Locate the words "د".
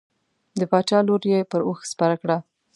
0.59-0.61